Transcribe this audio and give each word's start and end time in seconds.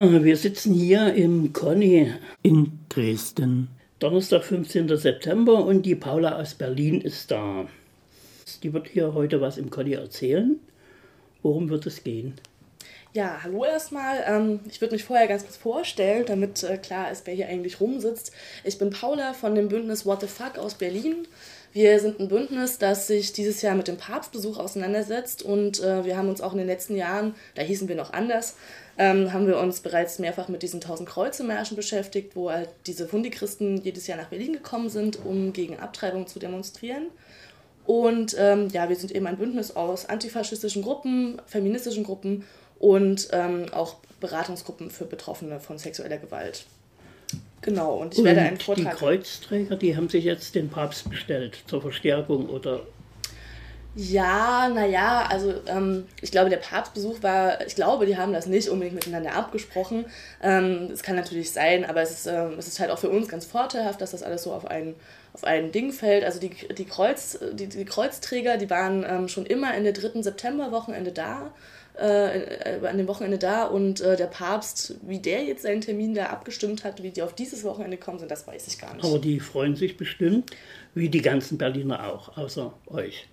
Wir 0.00 0.36
sitzen 0.36 0.74
hier 0.74 1.12
im 1.14 1.52
Conny 1.52 2.12
in 2.44 2.78
Dresden. 2.88 3.66
Donnerstag, 3.98 4.44
15. 4.44 4.96
September 4.96 5.64
und 5.64 5.82
die 5.82 5.96
Paula 5.96 6.38
aus 6.38 6.54
Berlin 6.54 7.00
ist 7.00 7.32
da. 7.32 7.66
Die 8.62 8.72
wird 8.72 8.86
hier 8.86 9.12
heute 9.14 9.40
was 9.40 9.58
im 9.58 9.70
Conny 9.70 9.94
erzählen. 9.94 10.60
Worum 11.42 11.68
wird 11.68 11.84
es 11.86 12.04
gehen? 12.04 12.34
Ja, 13.18 13.40
hallo 13.42 13.64
erstmal. 13.64 14.22
Ähm, 14.28 14.60
ich 14.70 14.80
würde 14.80 14.94
mich 14.94 15.02
vorher 15.02 15.26
ganz 15.26 15.42
kurz 15.42 15.56
vorstellen, 15.56 16.24
damit 16.24 16.62
äh, 16.62 16.78
klar 16.78 17.10
ist, 17.10 17.26
wer 17.26 17.34
hier 17.34 17.48
eigentlich 17.48 17.80
rumsitzt. 17.80 18.30
Ich 18.62 18.78
bin 18.78 18.90
Paula 18.90 19.32
von 19.32 19.56
dem 19.56 19.66
Bündnis 19.66 20.06
What 20.06 20.20
the 20.20 20.28
Fuck 20.28 20.56
aus 20.56 20.74
Berlin. 20.74 21.26
Wir 21.72 21.98
sind 21.98 22.20
ein 22.20 22.28
Bündnis, 22.28 22.78
das 22.78 23.08
sich 23.08 23.32
dieses 23.32 23.60
Jahr 23.60 23.74
mit 23.74 23.88
dem 23.88 23.96
Papstbesuch 23.96 24.56
auseinandersetzt 24.56 25.42
und 25.42 25.82
äh, 25.82 26.04
wir 26.04 26.16
haben 26.16 26.28
uns 26.28 26.40
auch 26.40 26.52
in 26.52 26.58
den 26.58 26.68
letzten 26.68 26.94
Jahren, 26.94 27.34
da 27.56 27.62
hießen 27.62 27.88
wir 27.88 27.96
noch 27.96 28.12
anders, 28.12 28.54
ähm, 28.98 29.32
haben 29.32 29.48
wir 29.48 29.58
uns 29.58 29.80
bereits 29.80 30.20
mehrfach 30.20 30.46
mit 30.46 30.62
diesen 30.62 30.80
1000 30.80 31.08
Kreuze-Märschen 31.08 31.74
beschäftigt, 31.76 32.36
wo 32.36 32.52
halt 32.52 32.68
diese 32.86 33.08
Fundichristen 33.08 33.82
jedes 33.82 34.06
Jahr 34.06 34.18
nach 34.18 34.28
Berlin 34.28 34.52
gekommen 34.52 34.90
sind, 34.90 35.18
um 35.26 35.52
gegen 35.52 35.76
Abtreibung 35.80 36.28
zu 36.28 36.38
demonstrieren. 36.38 37.08
Und 37.84 38.36
ähm, 38.38 38.68
ja, 38.68 38.88
wir 38.88 38.96
sind 38.96 39.10
eben 39.12 39.26
ein 39.26 39.38
Bündnis 39.38 39.74
aus 39.74 40.06
antifaschistischen 40.06 40.82
Gruppen, 40.82 41.40
feministischen 41.46 42.04
Gruppen 42.04 42.44
und 42.78 43.28
ähm, 43.32 43.66
auch 43.72 43.96
Beratungsgruppen 44.20 44.90
für 44.90 45.04
Betroffene 45.04 45.60
von 45.60 45.78
sexueller 45.78 46.18
Gewalt. 46.18 46.64
Genau, 47.60 47.96
und 47.96 48.14
ich 48.14 48.20
und 48.20 48.24
werde 48.24 48.40
einen 48.40 48.58
Vortrag. 48.58 48.92
Die 48.92 48.98
Kreuzträger, 48.98 49.76
die 49.76 49.96
haben 49.96 50.08
sich 50.08 50.24
jetzt 50.24 50.54
den 50.54 50.68
Papst 50.68 51.10
bestellt 51.10 51.58
zur 51.66 51.82
Verstärkung 51.82 52.48
oder 52.48 52.82
ja, 54.00 54.68
naja, 54.68 55.26
also 55.28 55.54
ähm, 55.66 56.06
ich 56.20 56.30
glaube, 56.30 56.50
der 56.50 56.58
Papstbesuch 56.58 57.20
war, 57.22 57.66
ich 57.66 57.74
glaube, 57.74 58.06
die 58.06 58.16
haben 58.16 58.32
das 58.32 58.46
nicht 58.46 58.68
unbedingt 58.68 58.94
miteinander 58.94 59.34
abgesprochen. 59.34 60.04
Ähm, 60.40 60.90
es 60.92 61.02
kann 61.02 61.16
natürlich 61.16 61.50
sein, 61.50 61.84
aber 61.84 62.02
es 62.02 62.12
ist, 62.12 62.26
ähm, 62.26 62.54
es 62.58 62.68
ist 62.68 62.78
halt 62.78 62.92
auch 62.92 62.98
für 63.00 63.08
uns 63.08 63.26
ganz 63.28 63.44
vorteilhaft, 63.44 64.00
dass 64.00 64.12
das 64.12 64.22
alles 64.22 64.44
so 64.44 64.52
auf 64.52 64.66
ein, 64.66 64.94
auf 65.32 65.42
ein 65.42 65.72
Ding 65.72 65.90
fällt. 65.90 66.22
Also 66.22 66.38
die, 66.38 66.50
die, 66.50 66.84
Kreuz, 66.84 67.40
die, 67.54 67.66
die 67.66 67.84
Kreuzträger, 67.84 68.56
die 68.56 68.70
waren 68.70 69.04
ähm, 69.08 69.26
schon 69.26 69.46
immer 69.46 69.74
in 69.74 69.82
der 69.82 69.94
dritten 69.94 70.22
Septemberwochenende 70.22 71.10
da. 71.10 71.50
Äh, 71.98 72.78
an 72.86 72.96
dem 72.96 73.08
Wochenende 73.08 73.38
da 73.38 73.64
und 73.64 74.00
äh, 74.00 74.16
der 74.16 74.28
Papst, 74.28 74.94
wie 75.02 75.18
der 75.18 75.42
jetzt 75.42 75.62
seinen 75.62 75.80
Termin 75.80 76.14
da 76.14 76.26
abgestimmt 76.26 76.84
hat, 76.84 77.02
wie 77.02 77.10
die 77.10 77.22
auf 77.22 77.34
dieses 77.34 77.64
Wochenende 77.64 77.96
kommen 77.96 78.20
sind, 78.20 78.30
das 78.30 78.46
weiß 78.46 78.68
ich 78.68 78.78
gar 78.78 78.94
nicht. 78.94 79.04
Aber 79.04 79.18
die 79.18 79.40
freuen 79.40 79.74
sich 79.74 79.96
bestimmt, 79.96 80.52
wie 80.94 81.08
die 81.08 81.22
ganzen 81.22 81.58
Berliner 81.58 82.06
auch, 82.12 82.36
außer 82.36 82.72
euch. 82.86 83.26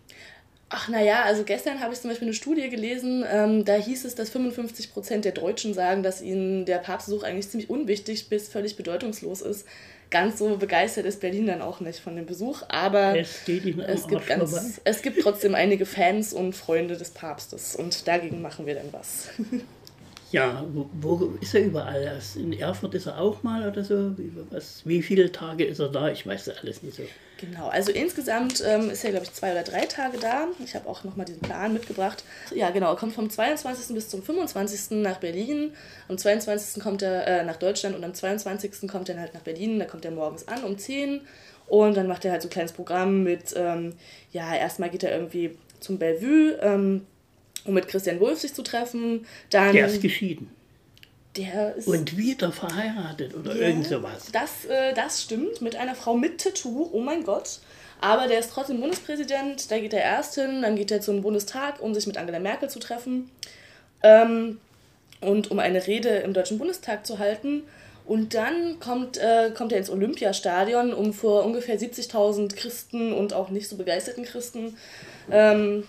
Ach 0.70 0.90
naja, 0.90 1.22
also 1.26 1.44
gestern 1.44 1.80
habe 1.80 1.94
ich 1.94 2.02
zum 2.02 2.10
Beispiel 2.10 2.28
eine 2.28 2.34
Studie 2.34 2.68
gelesen, 2.70 3.24
ähm, 3.32 3.66
da 3.66 3.76
hieß 3.76 4.04
es, 4.04 4.16
dass 4.16 4.32
55 4.32 4.92
Prozent 4.92 5.26
der 5.26 5.34
Deutschen 5.34 5.76
sagen, 5.76 6.02
dass 6.02 6.24
ihnen 6.24 6.66
der 6.66 6.80
Papstbesuch 6.80 7.22
eigentlich 7.22 7.48
ziemlich 7.48 7.70
unwichtig 7.70 8.30
bis 8.30 8.50
völlig 8.50 8.76
bedeutungslos 8.76 9.42
ist. 9.42 9.68
Ganz 10.10 10.40
so 10.40 10.58
begeistert 10.58 11.06
ist 11.06 11.20
Berlin 11.20 11.48
dann 11.48 11.62
auch 11.62 11.80
nicht 11.80 12.00
von 12.00 12.16
dem 12.16 12.26
Besuch, 12.26 12.62
aber 12.70 13.18
es, 13.18 13.42
es 13.48 14.08
gibt, 14.08 14.28
ganz, 14.28 14.82
es 14.84 15.02
gibt 15.02 15.22
trotzdem 15.22 15.56
einige 15.56 15.86
Fans 15.86 16.34
und 16.34 16.54
Freunde 16.54 16.96
des 16.96 17.10
Papstes 17.10 17.76
und 17.76 18.08
dagegen 18.08 18.42
machen 18.42 18.66
wir 18.66 18.76
dann 18.76 18.92
was. 18.92 19.30
Ja, 20.36 20.66
wo, 20.74 20.90
wo, 21.00 21.34
ist 21.40 21.56
er 21.56 21.64
überall? 21.64 22.20
In 22.36 22.52
Erfurt 22.52 22.94
ist 22.94 23.06
er 23.06 23.22
auch 23.22 23.42
mal 23.42 23.70
oder 23.70 23.86
so? 23.86 24.18
Wie, 24.18 24.34
was, 24.52 24.82
wie 24.84 25.02
viele 25.02 25.32
Tage 25.32 25.64
ist 25.64 25.80
er 25.80 25.88
da? 25.88 26.10
Ich 26.10 26.28
weiß 26.28 26.44
das 26.44 26.58
alles 26.58 26.84
nicht 26.84 26.98
so. 26.98 27.04
Genau, 27.38 27.70
also 27.70 27.94
insgesamt 27.94 28.62
ähm, 28.68 28.90
ist 28.90 29.06
er, 29.06 29.12
glaube 29.12 29.26
ich, 29.26 29.32
zwei 29.32 29.54
oder 29.54 29.64
drei 29.64 29.86
Tage 29.86 30.18
da. 30.18 30.48
Ich 30.62 30.76
habe 30.76 30.90
auch 30.90 31.06
nochmal 31.06 31.26
diesen 31.26 31.40
Plan 31.40 31.72
mitgebracht. 31.72 32.26
Ja, 32.54 32.70
genau, 32.72 32.90
er 32.90 32.98
kommt 32.98 33.14
vom 33.14 33.30
22. 33.30 33.96
bis 33.96 34.10
zum 34.10 34.24
25. 34.24 34.98
nach 35.02 35.22
Berlin. 35.22 35.72
Am 36.10 36.18
22. 36.18 36.84
kommt 36.84 37.02
er 37.02 37.26
äh, 37.28 37.46
nach 37.46 37.56
Deutschland 37.56 37.96
und 37.96 38.04
am 38.04 38.14
22. 38.14 38.90
kommt 38.90 39.08
er 39.08 39.18
halt 39.18 39.34
nach 39.34 39.42
Berlin. 39.42 39.80
Da 39.80 39.86
kommt 39.86 40.04
er 40.04 40.12
morgens 40.12 40.50
an 40.50 40.66
um 40.66 40.78
10 40.78 41.22
und 41.68 41.96
dann 41.96 42.08
macht 42.08 42.26
er 42.26 42.34
halt 42.34 42.42
so 42.42 42.50
ein 42.50 42.52
kleines 42.52 42.74
Programm 42.74 43.24
mit, 43.24 43.54
ähm, 43.56 43.94
ja, 44.34 44.54
erstmal 44.54 44.90
geht 44.90 45.04
er 45.04 45.16
irgendwie 45.16 45.58
zum 45.80 45.98
Bellevue. 45.98 46.60
Ähm, 46.62 47.06
um 47.66 47.74
mit 47.74 47.88
Christian 47.88 48.20
Wulff 48.20 48.40
sich 48.40 48.54
zu 48.54 48.64
treffen. 48.64 49.26
Dann, 49.50 49.74
der 49.74 49.88
ist 49.88 50.02
geschieden. 50.02 50.50
Der 51.36 51.76
ist 51.76 51.88
und 51.88 52.16
wieder 52.16 52.52
verheiratet 52.52 53.36
oder 53.36 53.56
ja, 53.56 53.68
irgend 53.68 53.88
sowas. 53.88 54.28
Das, 54.32 54.66
äh, 54.66 54.94
das 54.94 55.22
stimmt, 55.22 55.62
mit 55.62 55.76
einer 55.76 55.96
Frau 55.96 56.16
mit 56.16 56.40
Tattoo, 56.40 56.90
oh 56.94 57.02
mein 57.02 57.24
Gott. 57.24 57.60
Aber 58.00 58.28
der 58.28 58.40
ist 58.40 58.52
trotzdem 58.52 58.80
Bundespräsident, 58.80 59.70
da 59.72 59.80
geht 59.80 59.94
er 59.94 60.02
erst 60.02 60.36
hin, 60.36 60.62
dann 60.62 60.76
geht 60.76 60.92
er 60.92 61.02
zum 61.02 61.22
Bundestag, 61.22 61.82
um 61.82 61.94
sich 61.94 62.08
mit 62.08 62.18
Angela 62.18 62.40
Merkel 62.40 62.70
zu 62.70 62.80
treffen 62.80 63.30
ähm, 64.04 64.60
und 65.22 65.50
um 65.52 65.60
eine 65.60 65.86
Rede 65.88 66.10
im 66.10 66.34
Deutschen 66.34 66.58
Bundestag 66.58 67.06
zu 67.06 67.20
halten. 67.20 67.64
Und 68.06 68.36
dann 68.36 68.80
kommt, 68.80 69.18
äh, 69.18 69.50
kommt 69.56 69.72
er 69.72 69.80
ins 69.80 69.90
Olympiastadion, 69.90 70.94
um 70.94 71.12
vor 71.12 71.44
ungefähr 71.44 71.80
70.000 71.80 72.56
Christen 72.56 73.14
und 73.14 73.34
auch 73.34 73.50
nicht 73.50 73.68
so 73.68 73.78
begeisterten 73.78 74.24
Christen 74.24 74.78
ähm, 75.32 75.84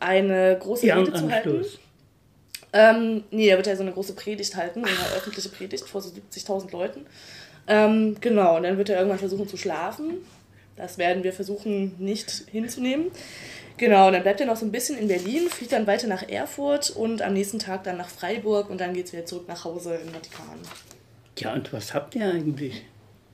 eine 0.00 0.58
große 0.58 0.86
Rede 0.86 1.12
zu 1.12 1.30
halten. 1.30 1.64
Ähm, 2.72 3.24
nee, 3.30 3.48
er 3.48 3.56
wird 3.56 3.66
ja 3.66 3.76
so 3.76 3.82
eine 3.82 3.92
große 3.92 4.14
Predigt 4.14 4.56
halten, 4.56 4.84
eine 4.84 5.16
öffentliche 5.16 5.48
Predigt 5.48 5.88
vor 5.88 6.00
so 6.00 6.10
70.000 6.10 6.70
Leuten. 6.72 7.06
Ähm, 7.66 8.16
genau, 8.20 8.56
und 8.56 8.62
dann 8.62 8.78
wird 8.78 8.88
er 8.88 8.96
irgendwann 8.96 9.18
versuchen 9.18 9.48
zu 9.48 9.56
schlafen. 9.56 10.18
Das 10.76 10.96
werden 10.96 11.24
wir 11.24 11.32
versuchen 11.32 11.94
nicht 11.98 12.44
hinzunehmen. 12.50 13.10
Genau, 13.76 14.06
und 14.06 14.12
dann 14.12 14.22
bleibt 14.22 14.40
er 14.40 14.46
noch 14.46 14.56
so 14.56 14.66
ein 14.66 14.72
bisschen 14.72 14.98
in 14.98 15.08
Berlin, 15.08 15.48
fliegt 15.48 15.72
dann 15.72 15.86
weiter 15.86 16.06
nach 16.06 16.28
Erfurt 16.28 16.90
und 16.90 17.22
am 17.22 17.32
nächsten 17.32 17.58
Tag 17.58 17.84
dann 17.84 17.96
nach 17.96 18.08
Freiburg 18.08 18.70
und 18.70 18.80
dann 18.80 18.94
geht 18.94 19.06
es 19.06 19.12
wieder 19.12 19.26
zurück 19.26 19.48
nach 19.48 19.64
Hause 19.64 19.96
in 19.96 20.10
Vatikan. 20.10 20.58
Ja, 21.38 21.54
und 21.54 21.72
was 21.72 21.94
habt 21.94 22.14
ihr 22.14 22.26
eigentlich 22.26 22.84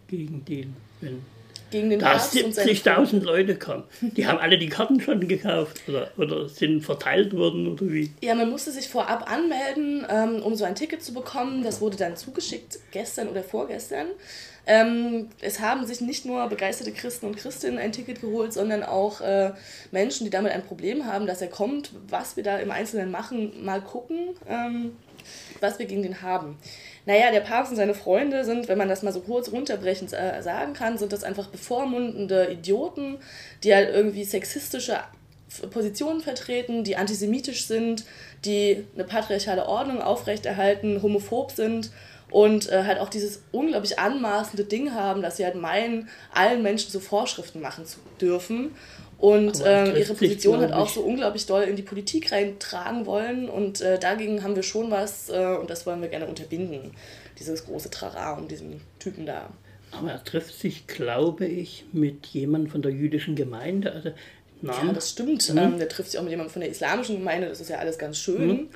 gegen 0.09 0.45
den, 0.45 0.77
wenn 1.01 1.23
gegen 1.71 1.91
den 1.91 1.99
da 1.99 2.17
70.000 2.17 3.23
Leute 3.23 3.57
kommen. 3.57 3.85
Die 4.01 4.27
haben 4.27 4.39
alle 4.39 4.59
die 4.59 4.69
Karten 4.69 5.01
schon 5.01 5.27
gekauft 5.27 5.83
oder, 5.89 6.11
oder 6.17 6.49
sind 6.49 6.83
verteilt 6.83 7.35
worden 7.35 7.67
oder 7.67 7.87
wie? 7.93 8.13
Ja, 8.21 8.35
man 8.35 8.51
musste 8.51 8.71
sich 8.71 8.89
vorab 8.89 9.31
anmelden, 9.31 10.07
ähm, 10.09 10.43
um 10.43 10.55
so 10.55 10.65
ein 10.65 10.75
Ticket 10.75 11.03
zu 11.03 11.13
bekommen. 11.13 11.63
Das 11.63 11.81
wurde 11.81 11.97
dann 11.97 12.17
zugeschickt 12.17 12.79
gestern 12.93 13.29
oder 13.29 13.43
vorgestern. 13.43 14.07
Ähm, 14.69 15.29
es 15.41 15.61
haben 15.61 15.87
sich 15.87 16.01
nicht 16.01 16.25
nur 16.25 16.49
begeisterte 16.49 16.91
Christen 16.91 17.27
und 17.27 17.37
Christinnen 17.37 17.79
ein 17.79 17.93
Ticket 17.93 18.21
geholt, 18.21 18.53
sondern 18.53 18.83
auch 18.83 19.21
äh, 19.21 19.53
Menschen, 19.93 20.25
die 20.25 20.31
damit 20.31 20.53
ein 20.53 20.65
Problem 20.65 21.07
haben, 21.07 21.27
dass 21.27 21.41
er 21.41 21.49
kommt. 21.49 21.93
Was 22.09 22.37
wir 22.37 22.43
da 22.43 22.59
im 22.59 22.73
Einzelnen 22.73 23.13
machen, 23.13 23.65
mal 23.65 23.81
gucken, 23.81 24.31
ähm, 24.49 24.97
was 25.61 25.79
wir 25.79 25.87
gegen 25.87 26.03
den 26.03 26.23
haben. 26.23 26.59
Naja, 27.07 27.31
der 27.31 27.41
Papst 27.41 27.71
und 27.71 27.77
seine 27.77 27.95
Freunde 27.95 28.45
sind, 28.45 28.69
wenn 28.69 28.79
man 28.79 28.89
das 28.89 29.03
mal 29.03 29.13
so 29.13 29.21
kurz 29.21 29.53
runterbrechend 29.53 30.13
äh, 30.13 30.43
sagen 30.43 30.73
kann, 30.73 30.99
sind 30.99 31.13
das 31.13 31.25
einfach 31.25 31.47
bevormundende 31.49 32.51
Idioten, 32.51 33.19
die 33.63 33.75
halt 33.75 33.89
irgendwie 33.95 34.25
sexistische 34.25 34.99
Positionen 35.71 36.21
vertreten, 36.21 36.83
die 36.85 36.97
antisemitisch 36.97 37.67
sind, 37.67 38.05
die 38.45 38.85
eine 38.95 39.05
patriarchale 39.05 39.67
Ordnung 39.67 40.03
aufrechterhalten, 40.03 41.01
homophob 41.03 41.53
sind 41.53 41.91
und 42.31 42.69
äh, 42.71 42.85
halt 42.85 42.99
auch 42.99 43.09
dieses 43.09 43.43
unglaublich 43.53 43.99
anmaßende 43.99 44.65
Ding 44.65 44.93
haben, 44.93 45.23
dass 45.23 45.37
sie 45.37 45.45
halt 45.45 45.55
meinen, 45.55 46.09
allen 46.35 46.63
Menschen 46.63 46.91
so 46.91 47.01
Vorschriften 47.01 47.61
machen 47.61 47.87
zu 47.87 47.99
dürfen 48.21 48.73
und 49.19 49.61
äh, 49.65 49.99
ihre 49.99 50.15
Position 50.15 50.61
halt 50.61 50.73
auch 50.73 50.89
so 50.89 51.01
unglaublich 51.01 51.47
doll 51.47 51.63
in 51.63 51.77
die 51.77 51.83
Politik 51.83 52.33
reintragen 52.33 53.07
wollen. 53.07 53.49
Und 53.49 53.81
äh, 53.81 53.99
dagegen 53.99 54.43
haben 54.43 54.57
wir 54.57 54.63
schon 54.63 54.91
was 54.91 55.31
äh, 55.31 55.57
und 55.59 55.71
das 55.71 55.87
wollen 55.87 56.03
wir 56.03 56.09
gerne 56.09 56.27
unterbinden. 56.27 56.93
Dieses 57.39 57.65
große 57.65 57.91
Trara 57.91 58.33
um 58.33 58.49
diesen 58.49 58.81
Typen 58.99 59.27
da. 59.27 59.51
Aber 59.93 60.11
er 60.11 60.25
trifft 60.25 60.59
sich, 60.59 60.87
glaube 60.87 61.47
ich, 61.47 61.85
mit 61.93 62.27
jemandem 62.27 62.71
von 62.71 62.83
der 62.83 62.93
jüdischen 62.93 63.37
Gemeinde. 63.37 63.93
Also 63.93 64.11
Namen. 64.63 64.89
Ja, 64.89 64.93
das 64.95 65.11
stimmt. 65.11 65.49
Mhm. 65.53 65.59
Ähm, 65.59 65.79
der 65.79 65.89
trifft 65.89 66.11
sich 66.11 66.19
auch 66.19 66.25
mit 66.25 66.31
jemandem 66.31 66.53
von 66.53 66.61
der 66.61 66.71
islamischen 66.71 67.19
Gemeinde. 67.19 67.49
Das 67.49 67.61
ist 67.61 67.71
ja 67.71 67.79
alles 67.79 67.99
ganz 67.99 68.19
schön. 68.19 68.49
Mhm. 68.49 68.69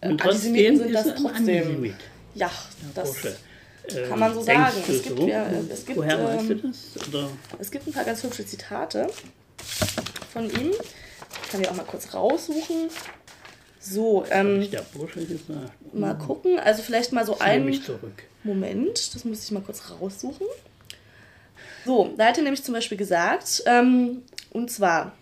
Äh, 0.00 0.08
und 0.10 0.22
Antisemiten 0.22 0.78
sind 0.78 0.92
das 0.92 1.06
trotzdem. 1.14 1.26
Antisemit. 1.26 1.94
Ja, 2.34 2.50
das 2.94 3.24
äh, 3.24 4.08
kann 4.08 4.18
man 4.18 4.34
so 4.34 4.42
sagen. 4.42 4.76
Es 4.88 5.02
gibt, 5.02 5.18
so? 5.18 5.28
ja, 5.28 5.46
es 5.70 5.86
gibt, 5.86 5.98
Woher 5.98 6.18
ähm, 6.18 6.24
weißt 6.24 6.50
du 6.50 6.54
das? 6.54 7.08
Oder? 7.08 7.28
Es 7.58 7.70
gibt 7.70 7.86
ein 7.86 7.92
paar 7.92 8.04
ganz 8.04 8.22
hübsche 8.22 8.44
Zitate 8.44 9.08
von 10.32 10.44
ihm. 10.44 10.72
Ich 11.44 11.50
kann 11.50 11.62
die 11.62 11.68
auch 11.68 11.74
mal 11.74 11.84
kurz 11.84 12.14
raussuchen. 12.14 12.90
So, 13.80 14.24
ähm, 14.30 14.66
mal 15.92 16.14
gucken. 16.14 16.58
Also 16.58 16.82
vielleicht 16.82 17.12
mal 17.12 17.24
so 17.24 17.38
ein 17.38 17.80
Moment, 18.44 19.14
das 19.14 19.24
muss 19.24 19.44
ich 19.44 19.50
mal 19.50 19.62
kurz 19.62 19.90
raussuchen. 19.90 20.46
So, 21.84 22.12
da 22.16 22.26
hat 22.26 22.36
er 22.36 22.42
nämlich 22.42 22.64
zum 22.64 22.74
Beispiel 22.74 22.98
gesagt, 22.98 23.62
ähm, 23.66 24.22
und 24.50 24.70
zwar, 24.70 25.12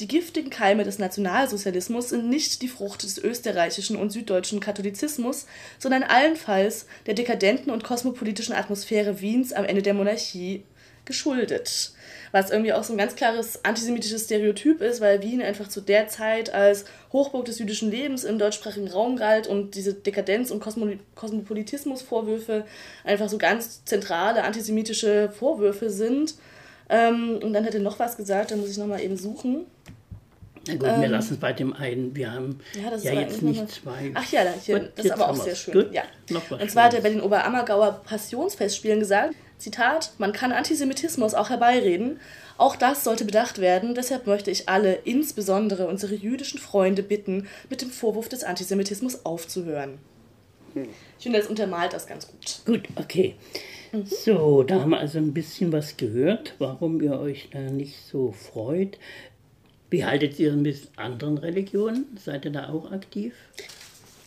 die 0.00 0.08
giftigen 0.08 0.50
Keime 0.50 0.84
des 0.84 0.98
Nationalsozialismus 0.98 2.10
sind 2.10 2.28
nicht 2.28 2.62
die 2.62 2.68
Frucht 2.68 3.02
des 3.02 3.18
österreichischen 3.18 3.96
und 3.96 4.10
süddeutschen 4.10 4.60
Katholizismus, 4.60 5.46
sondern 5.78 6.02
allenfalls 6.02 6.86
der 7.06 7.14
dekadenten 7.14 7.72
und 7.72 7.82
kosmopolitischen 7.82 8.54
Atmosphäre 8.54 9.20
Wiens 9.20 9.52
am 9.52 9.64
Ende 9.64 9.82
der 9.82 9.94
Monarchie 9.94 10.64
geschuldet. 11.06 11.92
Was 12.32 12.50
irgendwie 12.50 12.72
auch 12.72 12.84
so 12.84 12.92
ein 12.92 12.98
ganz 12.98 13.16
klares 13.16 13.64
antisemitisches 13.64 14.24
Stereotyp 14.24 14.82
ist, 14.82 15.00
weil 15.00 15.22
Wien 15.22 15.40
einfach 15.40 15.68
zu 15.68 15.80
der 15.80 16.08
Zeit 16.08 16.52
als 16.52 16.84
Hochburg 17.12 17.46
des 17.46 17.58
jüdischen 17.58 17.90
Lebens 17.90 18.24
im 18.24 18.38
deutschsprachigen 18.38 18.88
Raum 18.88 19.16
galt 19.16 19.46
und 19.46 19.74
diese 19.74 19.94
Dekadenz- 19.94 20.50
und 20.50 20.60
Kosmopolitismus-Vorwürfe 20.60 22.66
einfach 23.04 23.28
so 23.28 23.38
ganz 23.38 23.84
zentrale 23.84 24.44
antisemitische 24.44 25.30
Vorwürfe 25.30 25.88
sind. 25.88 26.34
Ähm, 26.88 27.38
und 27.42 27.52
dann 27.52 27.64
hat 27.64 27.74
er 27.74 27.80
noch 27.80 27.98
was 27.98 28.16
gesagt, 28.16 28.50
da 28.50 28.56
muss 28.56 28.70
ich 28.70 28.76
nochmal 28.76 29.00
eben 29.00 29.16
suchen. 29.16 29.66
Na 30.68 30.74
gut, 30.74 30.88
ähm, 30.88 31.00
wir 31.00 31.08
lassen 31.08 31.34
es 31.34 31.40
bei 31.40 31.52
dem 31.52 31.72
einen. 31.72 32.14
Wir 32.14 32.32
haben 32.32 32.60
ja, 32.74 33.12
ja 33.12 33.20
jetzt 33.20 33.42
nicht 33.42 33.70
zwei. 33.70 34.10
Ach 34.14 34.32
ja, 34.32 34.42
hier, 34.62 34.80
gut, 34.80 34.90
das 34.96 35.06
ist 35.06 35.10
aber 35.12 35.30
auch 35.30 35.36
sehr 35.36 35.54
schön. 35.54 35.74
Gut, 35.74 35.92
ja. 35.92 36.02
Und 36.30 36.70
zwar 36.70 36.84
hat 36.84 36.94
er 36.94 37.00
bei 37.00 37.10
den 37.10 37.20
Oberammergauer 37.20 38.02
Passionsfestspielen 38.04 39.00
gesagt, 39.00 39.34
Zitat, 39.58 40.12
man 40.18 40.32
kann 40.32 40.52
Antisemitismus 40.52 41.34
auch 41.34 41.50
herbeireden. 41.50 42.20
Auch 42.58 42.76
das 42.76 43.04
sollte 43.04 43.24
bedacht 43.24 43.58
werden. 43.58 43.94
Deshalb 43.94 44.26
möchte 44.26 44.50
ich 44.50 44.68
alle, 44.68 44.94
insbesondere 45.04 45.86
unsere 45.86 46.14
jüdischen 46.14 46.58
Freunde, 46.58 47.02
bitten, 47.02 47.48
mit 47.70 47.82
dem 47.82 47.90
Vorwurf 47.90 48.28
des 48.28 48.44
Antisemitismus 48.44 49.24
aufzuhören. 49.24 49.98
Hm. 50.74 50.88
Ich 51.18 51.22
finde, 51.22 51.38
das 51.38 51.48
untermalt 51.48 51.92
das 51.92 52.06
ganz 52.06 52.28
gut. 52.28 52.60
Gut, 52.64 52.88
okay. 52.96 53.34
Mhm. 53.92 54.06
So, 54.06 54.62
da 54.62 54.80
haben 54.80 54.90
wir 54.90 54.98
also 54.98 55.18
ein 55.18 55.32
bisschen 55.32 55.72
was 55.72 55.96
gehört, 55.96 56.54
warum 56.58 57.00
ihr 57.00 57.18
euch 57.18 57.48
da 57.52 57.60
nicht 57.60 57.96
so 58.10 58.32
freut. 58.32 58.98
Wie 59.90 60.04
haltet 60.04 60.38
ihr 60.38 60.52
mit 60.52 60.88
anderen 60.96 61.38
Religionen? 61.38 62.18
Seid 62.22 62.44
ihr 62.44 62.50
da 62.50 62.68
auch 62.70 62.90
aktiv? 62.90 63.34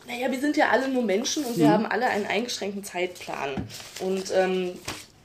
Naja, 0.07 0.31
wir 0.31 0.39
sind 0.39 0.57
ja 0.57 0.69
alle 0.69 0.87
nur 0.87 1.03
Menschen 1.03 1.43
und 1.45 1.57
wir 1.57 1.67
mhm. 1.67 1.71
haben 1.71 1.85
alle 1.85 2.07
einen 2.07 2.25
eingeschränkten 2.25 2.83
Zeitplan. 2.83 3.51
Und 3.99 4.31
ähm, 4.33 4.71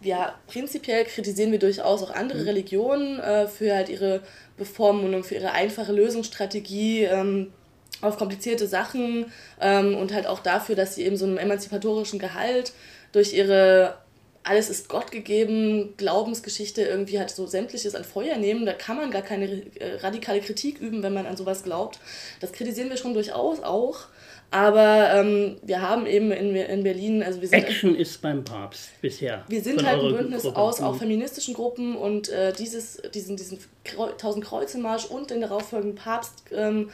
ja, 0.04 0.38
prinzipiell 0.46 1.04
kritisieren 1.04 1.52
wir 1.52 1.58
durchaus 1.58 2.02
auch 2.02 2.10
andere 2.10 2.40
mhm. 2.40 2.48
Religionen 2.48 3.18
äh, 3.20 3.48
für 3.48 3.74
halt 3.74 3.88
ihre 3.88 4.22
Bevormundung, 4.56 5.24
für 5.24 5.34
ihre 5.34 5.52
einfache 5.52 5.92
Lösungsstrategie 5.92 7.04
ähm, 7.04 7.52
auf 8.00 8.18
komplizierte 8.18 8.66
Sachen 8.66 9.32
ähm, 9.60 9.96
und 9.96 10.12
halt 10.12 10.26
auch 10.26 10.40
dafür, 10.40 10.76
dass 10.76 10.94
sie 10.94 11.04
eben 11.04 11.16
so 11.16 11.24
einen 11.24 11.38
emanzipatorischen 11.38 12.18
Gehalt 12.18 12.72
durch 13.12 13.32
ihre 13.32 13.96
alles 14.46 14.68
ist 14.68 14.90
Gott 14.90 15.10
gegeben, 15.10 15.94
Glaubensgeschichte 15.96 16.82
irgendwie 16.82 17.18
halt 17.18 17.30
so 17.30 17.46
sämtliches 17.46 17.94
an 17.94 18.04
Feuer 18.04 18.36
nehmen. 18.36 18.66
Da 18.66 18.74
kann 18.74 18.96
man 18.98 19.10
gar 19.10 19.22
keine 19.22 19.46
äh, 19.46 19.96
radikale 20.02 20.40
Kritik 20.40 20.80
üben, 20.80 21.02
wenn 21.02 21.14
man 21.14 21.26
an 21.26 21.38
sowas 21.38 21.62
glaubt. 21.62 21.98
Das 22.40 22.52
kritisieren 22.52 22.90
wir 22.90 22.98
schon 22.98 23.14
durchaus 23.14 23.62
auch. 23.62 24.00
Aber 24.54 25.12
ähm, 25.14 25.56
wir 25.64 25.82
haben 25.82 26.06
eben 26.06 26.30
in, 26.30 26.54
in 26.54 26.84
Berlin, 26.84 27.24
also 27.24 27.40
wir 27.40 27.48
sind. 27.48 27.58
Action 27.58 27.96
ist 27.96 28.22
beim 28.22 28.44
Papst 28.44 28.90
bisher. 29.00 29.44
Wir 29.48 29.60
sind 29.60 29.84
halt 29.84 30.00
ein 30.00 30.14
Bündnis 30.14 30.42
Gruppe. 30.42 30.56
aus 30.56 30.80
auch 30.80 30.94
feministischen 30.94 31.54
Gruppen 31.54 31.96
und 31.96 32.28
äh, 32.28 32.52
dieses, 32.52 33.02
diesen, 33.12 33.36
diesen 33.36 33.58
Tausend 34.16 34.44
Kreuze 34.44 34.78
Marsch 34.78 35.06
und 35.06 35.30
den 35.30 35.40
darauffolgenden 35.40 35.96
Papst. 35.96 36.44
Ähm, 36.52 36.90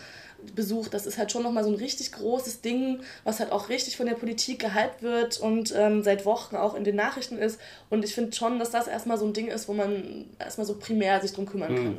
Besuch, 0.57 0.89
das 0.89 1.05
ist 1.05 1.19
halt 1.19 1.31
schon 1.31 1.43
nochmal 1.43 1.65
so 1.65 1.69
ein 1.69 1.77
richtig 1.77 2.13
großes 2.13 2.63
Ding, 2.63 3.01
was 3.25 3.41
halt 3.41 3.53
auch 3.53 3.69
richtig 3.69 3.99
von 3.99 4.07
der 4.07 4.15
Politik 4.15 4.61
gehypt 4.61 5.03
wird 5.03 5.39
und 5.39 5.75
ähm, 5.77 6.03
seit 6.03 6.25
Wochen 6.25 6.57
auch 6.57 6.75
in 6.75 6.85
den 6.85 6.97
Nachrichten 6.97 7.37
ist. 7.37 7.61
Und 7.91 8.07
ich 8.07 8.15
finde 8.15 8.35
schon, 8.35 8.59
dass 8.59 8.71
das 8.71 8.89
erstmal 8.89 9.19
so 9.19 9.27
ein 9.27 9.35
Ding 9.35 9.49
ist, 9.49 9.69
wo 9.69 9.75
man 9.75 10.25
erstmal 10.39 10.67
so 10.67 10.79
primär 10.79 11.21
sich 11.21 11.35
drum 11.35 11.45
kümmern 11.45 11.75
kann. 11.75 11.85
Mhm. 11.85 11.99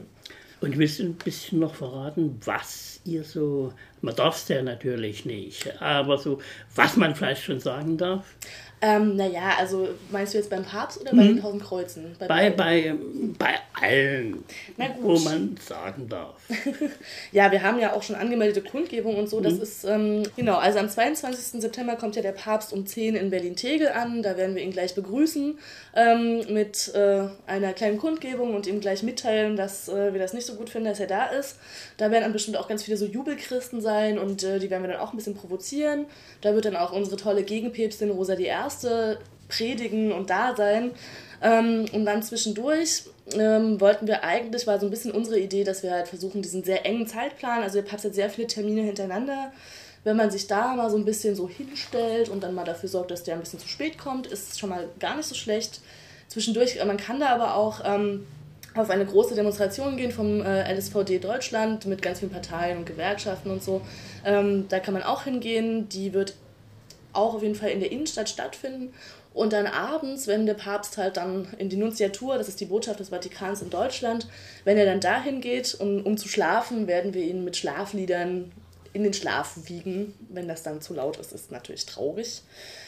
Und 0.62 0.78
willst 0.78 0.98
du 0.98 1.04
ein 1.04 1.14
bisschen 1.14 1.60
noch 1.60 1.75
verraten, 1.75 2.40
was 2.46 3.00
ihr 3.04 3.24
so, 3.24 3.74
man 4.01 4.15
darf 4.15 4.38
es 4.38 4.48
ja 4.48 4.62
natürlich 4.62 5.25
nicht, 5.25 5.81
aber 5.81 6.18
so, 6.18 6.39
was 6.75 6.98
man 6.98 7.15
vielleicht 7.15 7.44
schon 7.44 7.59
sagen 7.59 7.98
darf? 7.98 8.25
Ähm, 8.83 9.15
naja, 9.15 9.53
also 9.59 9.89
meinst 10.09 10.33
du 10.33 10.39
jetzt 10.39 10.50
beim 10.50 10.63
Papst 10.63 11.00
oder 11.00 11.12
bei 11.12 11.21
hm. 11.21 11.36
den 11.36 11.42
Tausend 11.42 11.63
Kreuzen? 11.63 12.15
Bei, 12.18 12.27
bei, 12.27 12.50
bei, 12.50 12.95
bei 13.38 13.53
allen, 13.80 14.44
wo 15.01 15.19
man 15.19 15.56
sagen 15.63 16.09
darf. 16.09 16.33
ja, 17.31 17.51
wir 17.51 17.62
haben 17.62 17.80
ja 17.80 17.94
auch 17.94 18.01
schon 18.01 18.15
angemeldete 18.15 18.68
Kundgebung 18.68 19.18
und 19.18 19.30
so. 19.30 19.39
Das 19.39 19.53
hm. 19.53 19.62
ist, 19.62 19.83
ähm, 19.83 20.24
genau, 20.36 20.57
also 20.57 20.80
am 20.80 20.89
22. 20.89 21.62
September 21.62 21.95
kommt 21.95 22.15
ja 22.15 22.24
der 22.24 22.31
Papst 22.31 22.74
um 22.74 22.88
10 22.88 23.15
in 23.15 23.30
Berlin-Tegel 23.30 23.89
an. 23.89 24.24
Da 24.24 24.36
werden 24.36 24.56
wir 24.56 24.63
ihn 24.63 24.71
gleich 24.71 24.95
begrüßen 24.95 25.59
ähm, 25.95 26.42
mit 26.50 26.92
äh, 26.95 27.27
einer 27.45 27.74
kleinen 27.74 28.00
Kundgebung 28.00 28.56
und 28.56 28.65
ihm 28.65 28.80
gleich 28.80 29.04
mitteilen, 29.04 29.57
dass 29.57 29.89
äh, 29.89 30.12
wir 30.12 30.19
das 30.19 30.33
nicht 30.33 30.47
so 30.47 30.56
gut 30.56 30.71
finden, 30.71 30.89
dass 30.89 31.00
er 31.00 31.07
da 31.07 31.27
ist. 31.27 31.57
Da 31.97 32.09
werden 32.09 32.24
dann 32.24 32.33
bestimmt 32.33 32.57
auch 32.57 32.68
ganz 32.68 32.81
viele 32.81 32.97
so 32.97 33.06
Jubelchristen 33.06 33.80
sein 33.80 33.91
und 34.20 34.44
äh, 34.44 34.60
die 34.60 34.70
werden 34.70 34.84
wir 34.84 34.92
dann 34.92 35.00
auch 35.00 35.14
ein 35.14 35.18
bisschen 35.18 35.36
provozieren. 35.36 36.06
Da 36.42 36.54
wird 36.54 36.66
dann 36.66 36.76
auch 36.76 36.92
unsere 36.92 37.18
tolle 37.18 37.44
Gegenpäpstin 37.44 38.12
Rosa 38.12 38.36
die 38.36 38.46
Erste 38.46 39.20
predigen 39.48 40.12
und 40.12 40.30
da 40.30 40.56
sein. 40.56 40.92
Ähm, 41.42 41.86
und 41.92 42.06
dann 42.06 42.22
zwischendurch 42.24 43.04
ähm, 43.34 43.82
wollten 43.82 44.08
wir 44.08 44.24
eigentlich, 44.24 44.68
war 44.68 44.80
so 44.80 44.88
ein 44.88 44.92
bisschen 44.92 45.12
unsere 45.12 45.40
Idee, 45.40 45.64
dass 45.64 45.84
wir 45.84 45.92
halt 45.92 46.08
versuchen, 46.08 46.42
diesen 46.42 46.64
sehr 46.64 46.86
engen 46.86 47.08
Zeitplan, 47.08 47.64
also 47.64 47.82
der 47.82 47.88
Papst 47.88 48.06
hat 48.06 48.14
sehr 48.14 48.30
viele 48.30 48.48
Termine 48.48 48.82
hintereinander, 48.82 49.52
wenn 50.04 50.18
man 50.18 50.32
sich 50.32 50.48
da 50.48 50.76
mal 50.76 50.90
so 50.90 50.98
ein 50.98 51.06
bisschen 51.06 51.36
so 51.36 51.50
hinstellt 51.50 52.30
und 52.30 52.44
dann 52.44 52.54
mal 52.54 52.64
dafür 52.64 52.90
sorgt, 52.90 53.12
dass 53.12 53.24
der 53.24 53.36
ein 53.36 53.42
bisschen 53.42 53.60
zu 53.60 53.68
spät 53.68 53.98
kommt, 53.98 54.28
ist 54.28 54.60
schon 54.60 54.70
mal 54.70 54.88
gar 55.00 55.16
nicht 55.16 55.28
so 55.28 55.36
schlecht. 55.36 55.82
Zwischendurch, 56.28 56.84
man 56.86 56.98
kann 56.98 57.20
da 57.20 57.30
aber 57.30 57.56
auch 57.56 57.82
ähm, 57.84 58.26
auf 58.75 58.89
eine 58.89 59.06
große 59.06 59.35
Demonstration 59.35 59.97
gehen 59.97 60.12
vom 60.12 60.41
äh, 60.41 60.73
LSVD 60.73 61.19
Deutschland 61.19 61.85
mit 61.85 62.01
ganz 62.01 62.19
vielen 62.19 62.31
Parteien 62.31 62.77
und 62.77 62.85
Gewerkschaften 62.85 63.51
und 63.51 63.63
so. 63.63 63.81
Ähm, 64.25 64.68
da 64.69 64.79
kann 64.79 64.94
man 64.94 65.03
auch 65.03 65.23
hingehen. 65.23 65.89
Die 65.89 66.13
wird 66.13 66.35
auch 67.13 67.35
auf 67.35 67.44
jeden 67.44 67.56
Fall 67.56 67.69
in 67.69 67.81
der 67.81 67.91
Innenstadt 67.91 68.29
stattfinden. 68.29 68.94
Und 69.33 69.53
dann 69.53 69.65
abends, 69.65 70.27
wenn 70.27 70.45
der 70.45 70.56
Papst 70.56 70.97
halt 70.97 71.18
dann 71.18 71.47
in 71.57 71.69
die 71.69 71.77
Nunziatur, 71.77 72.38
das 72.38 72.50
ist 72.50 72.59
die 72.59 72.65
Botschaft 72.65 73.00
des 73.00 73.09
Vatikans 73.09 73.62
in 73.62 73.69
Deutschland, 73.69 74.27
wenn 74.65 74.77
er 74.77 74.85
dann 74.85 75.00
dahin 75.00 75.39
geht, 75.39 75.75
um, 75.79 76.06
um 76.06 76.18
zu 76.18 76.27
schlafen, 76.27 76.88
werden 76.88 77.13
wir 77.13 77.23
ihn 77.23 77.44
mit 77.44 77.56
Schlafliedern 77.56 78.51
in 78.94 79.03
den 79.03 79.13
Schlaf 79.13 79.56
wiegen. 79.65 80.13
Wenn 80.29 80.50
das 80.50 80.63
dann 80.63 80.81
zu 80.81 80.94
laut 80.94 81.18
ist, 81.18 81.31
ist 81.31 81.51
natürlich 81.51 81.85
traurig. 81.85 82.41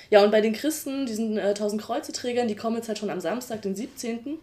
Ja, 0.10 0.22
und 0.24 0.32
bei 0.32 0.42
den 0.42 0.54
Christen, 0.54 1.06
diesen 1.06 1.38
äh, 1.38 1.50
1000 1.50 1.82
Kreuzeträgern, 1.82 2.50
die 2.50 2.56
kommen 2.56 2.76
jetzt 2.76 2.90
halt 2.90 2.98
schon 2.98 3.10
am 3.10 3.22
Samstag, 3.22 3.62
den 3.62 3.76
17. 3.76 4.38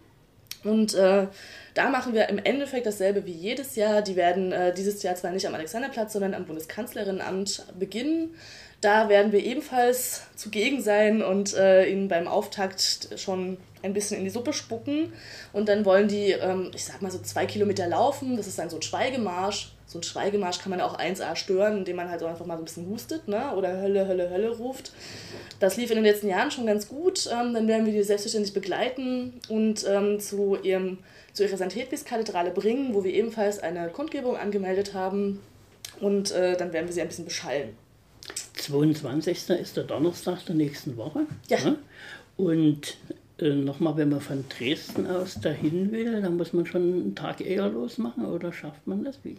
Und 0.65 0.95
äh, 0.95 1.27
da 1.75 1.89
machen 1.89 2.15
wir 2.15 2.29
im 2.29 2.39
Endeffekt 2.39 2.87
dasselbe 2.87 3.25
wie 3.27 3.33
jedes 3.33 3.77
Jahr. 3.77 4.03
Die 4.03 4.17
werden 4.17 4.53
äh, 4.53 4.75
dieses 4.75 5.03
Jahr 5.03 5.15
zwar 5.15 5.31
nicht 5.31 5.47
am 5.47 5.55
Alexanderplatz, 5.55 6.12
sondern 6.12 6.35
am 6.35 6.45
Bundeskanzlerinnenamt 6.45 7.67
beginnen. 7.79 8.35
Da 8.81 9.09
werden 9.09 9.33
wir 9.33 9.45
ebenfalls 9.45 10.23
zugegen 10.37 10.83
sein 10.83 11.23
und 11.23 11.55
äh, 11.55 11.87
ihnen 11.87 12.09
beim 12.09 12.27
Auftakt 12.27 13.09
schon 13.17 13.59
ein 13.83 13.93
bisschen 13.93 14.19
in 14.19 14.25
die 14.25 14.31
Suppe 14.31 14.53
spucken. 14.53 15.12
Und 15.53 15.69
dann 15.69 15.85
wollen 15.85 16.09
die, 16.09 16.33
ähm, 16.33 16.71
ich 16.75 16.85
sag 16.85 17.03
mal, 17.03 17.11
so 17.11 17.19
zwei 17.19 17.47
Kilometer 17.47 17.87
laufen. 17.87 18.37
Das 18.37 18.47
ist 18.47 18.59
dann 18.59 18.71
so 18.71 18.77
ein 18.77 18.83
Schweigemarsch. 18.83 19.73
So 19.90 19.98
ein 19.98 20.04
Schweigemarsch 20.04 20.60
kann 20.60 20.70
man 20.70 20.81
auch 20.81 21.00
1A 21.00 21.34
stören, 21.34 21.78
indem 21.78 21.96
man 21.96 22.08
halt 22.08 22.20
so 22.20 22.26
einfach 22.26 22.46
mal 22.46 22.54
so 22.54 22.62
ein 22.62 22.64
bisschen 22.64 22.88
hustet 22.88 23.26
ne? 23.26 23.56
oder 23.56 23.81
Hölle, 23.82 24.06
Hölle, 24.06 24.31
Hölle 24.31 24.56
ruft. 24.56 24.92
Das 25.58 25.76
lief 25.76 25.90
in 25.90 25.96
den 25.96 26.04
letzten 26.04 26.28
Jahren 26.28 26.52
schon 26.52 26.64
ganz 26.64 26.87
gut. 26.87 27.26
Ähm, 27.26 27.54
dann 27.54 27.66
werden 27.66 27.87
wir 27.87 27.92
die 27.92 28.04
selbstverständlich 28.04 28.54
begleiten 28.54 29.40
und 29.49 29.85
ähm, 29.88 30.20
zu, 30.20 30.56
ihrem, 30.62 30.99
zu 31.32 31.42
ihrer 31.42 31.56
St. 31.56 31.75
Hedwigs-Kathedrale 31.75 32.52
bringen, 32.52 32.94
wo 32.94 33.02
wir 33.02 33.12
ebenfalls 33.12 33.59
eine 33.59 33.88
Kundgebung 33.88 34.37
angemeldet 34.37 34.94
haben. 34.94 35.40
Und 35.99 36.30
äh, 36.30 36.56
dann 36.56 36.73
werden 36.73 36.87
wir 36.87 36.92
sie 36.92 37.02
ein 37.02 37.09
bisschen 37.09 37.25
beschallen. 37.25 37.70
22. 38.54 39.50
ist 39.50 39.76
der 39.76 39.82
Donnerstag 39.82 40.47
der 40.47 40.54
nächsten 40.54 40.97
Woche. 40.99 41.26
Ja. 41.49 41.59
Ne? 41.64 41.78
Und 42.37 42.97
äh, 43.40 43.49
nochmal, 43.49 43.97
wenn 43.97 44.11
man 44.11 44.20
von 44.20 44.44
Dresden 44.49 45.09
aus 45.09 45.35
dahin 45.40 45.90
will, 45.90 46.23
dann 46.23 46.37
muss 46.37 46.52
man 46.52 46.64
schon 46.64 46.82
einen 46.82 47.14
Tag 47.16 47.40
eher 47.40 47.68
losmachen 47.68 48.25
oder 48.25 48.52
schafft 48.52 48.87
man 48.87 49.02
das 49.02 49.18
wie? 49.25 49.37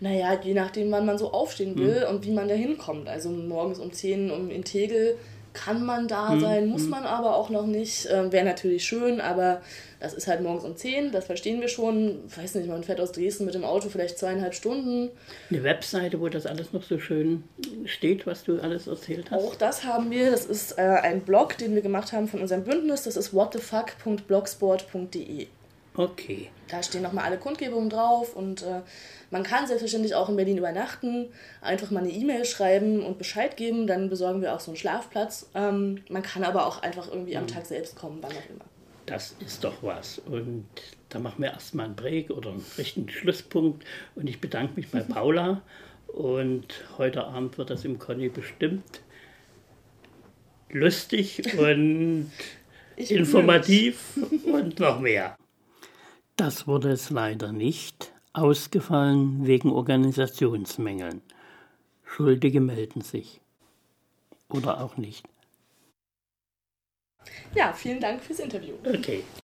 Naja, 0.00 0.38
je 0.40 0.54
nachdem, 0.54 0.90
wann 0.90 1.06
man 1.06 1.18
so 1.18 1.32
aufstehen 1.32 1.74
hm. 1.74 1.84
will 1.84 2.06
hm. 2.06 2.14
und 2.14 2.24
wie 2.24 2.32
man 2.32 2.48
da 2.48 2.54
hinkommt. 2.54 3.08
Also 3.08 3.30
morgens 3.30 3.78
um 3.78 3.92
10 3.92 4.30
um 4.30 4.50
in 4.50 4.64
Tegel 4.64 5.16
kann 5.54 5.84
man 5.84 6.06
da 6.06 6.30
hm. 6.30 6.40
sein, 6.40 6.68
muss 6.68 6.82
hm. 6.82 6.90
man 6.90 7.04
aber 7.04 7.34
auch 7.34 7.50
noch 7.50 7.66
nicht. 7.66 8.06
Ähm, 8.10 8.30
Wäre 8.30 8.44
natürlich 8.44 8.84
schön, 8.84 9.20
aber 9.20 9.60
das 9.98 10.14
ist 10.14 10.28
halt 10.28 10.40
morgens 10.40 10.64
um 10.64 10.76
10, 10.76 11.10
das 11.10 11.24
verstehen 11.24 11.60
wir 11.60 11.66
schon. 11.66 12.20
Ich 12.28 12.38
weiß 12.38 12.54
nicht, 12.54 12.68
man 12.68 12.84
fährt 12.84 13.00
aus 13.00 13.10
Dresden 13.10 13.44
mit 13.44 13.54
dem 13.54 13.64
Auto 13.64 13.88
vielleicht 13.88 14.18
zweieinhalb 14.18 14.54
Stunden. 14.54 15.10
Eine 15.50 15.64
Webseite, 15.64 16.20
wo 16.20 16.28
das 16.28 16.46
alles 16.46 16.72
noch 16.72 16.84
so 16.84 17.00
schön 17.00 17.42
steht, 17.86 18.24
was 18.26 18.44
du 18.44 18.60
alles 18.60 18.86
erzählt 18.86 19.32
hast? 19.32 19.42
Auch 19.42 19.56
das 19.56 19.82
haben 19.84 20.12
wir. 20.12 20.30
Das 20.30 20.44
ist 20.44 20.78
äh, 20.78 20.82
ein 20.82 21.22
Blog, 21.22 21.58
den 21.58 21.74
wir 21.74 21.82
gemacht 21.82 22.12
haben 22.12 22.28
von 22.28 22.40
unserem 22.40 22.62
Bündnis. 22.62 23.02
Das 23.02 23.16
ist 23.16 23.34
whatthefuck.blogsport.de. 23.34 25.48
Okay. 25.98 26.48
Da 26.68 26.82
stehen 26.82 27.02
nochmal 27.02 27.24
alle 27.24 27.38
Kundgebungen 27.38 27.90
drauf 27.90 28.34
und 28.34 28.62
äh, 28.62 28.80
man 29.30 29.42
kann 29.42 29.66
selbstverständlich 29.66 30.14
auch 30.14 30.28
in 30.28 30.36
Berlin 30.36 30.56
übernachten, 30.56 31.26
einfach 31.60 31.90
mal 31.90 32.00
eine 32.00 32.10
E-Mail 32.10 32.44
schreiben 32.44 33.04
und 33.04 33.18
Bescheid 33.18 33.56
geben, 33.56 33.86
dann 33.86 34.08
besorgen 34.08 34.40
wir 34.40 34.54
auch 34.54 34.60
so 34.60 34.70
einen 34.70 34.78
Schlafplatz. 34.78 35.50
Ähm, 35.54 36.04
man 36.08 36.22
kann 36.22 36.44
aber 36.44 36.66
auch 36.66 36.82
einfach 36.82 37.08
irgendwie 37.08 37.36
am 37.36 37.44
mhm. 37.44 37.48
Tag 37.48 37.66
selbst 37.66 37.96
kommen, 37.96 38.18
wann 38.22 38.30
auch 38.30 38.50
immer 38.50 38.64
das 39.08 39.34
ist 39.40 39.64
doch 39.64 39.82
was. 39.82 40.18
Und 40.18 40.66
da 41.08 41.18
machen 41.18 41.42
wir 41.42 41.50
erstmal 41.50 41.86
einen 41.86 41.96
Break 41.96 42.30
oder 42.30 42.50
einen 42.50 42.64
richtigen 42.76 43.08
Schlusspunkt. 43.08 43.84
Und 44.14 44.28
ich 44.28 44.40
bedanke 44.40 44.74
mich 44.76 44.88
bei 44.90 45.00
Paula. 45.08 45.62
Und 46.08 46.66
heute 46.96 47.24
Abend 47.24 47.58
wird 47.58 47.70
das 47.70 47.84
im 47.84 47.98
Conny 47.98 48.28
bestimmt 48.28 49.00
lustig. 50.70 51.42
Und 51.58 52.30
informativ 52.96 54.18
und 54.44 54.80
noch 54.80 54.98
mehr. 54.98 55.36
Das 56.38 56.68
wurde 56.68 56.92
es 56.92 57.10
leider 57.10 57.50
nicht. 57.50 58.12
Ausgefallen 58.32 59.44
wegen 59.44 59.72
Organisationsmängeln. 59.72 61.20
Schuldige 62.04 62.60
melden 62.60 63.00
sich. 63.00 63.40
Oder 64.48 64.80
auch 64.80 64.96
nicht. 64.96 65.26
Ja, 67.56 67.72
vielen 67.72 67.98
Dank 67.98 68.22
fürs 68.22 68.38
Interview. 68.38 68.76
Okay. 68.86 69.24